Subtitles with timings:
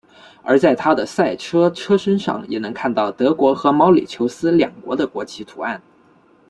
[0.41, 5.79] 而在他的赛车车身上也能看到德国和毛里求斯两国的国旗图案。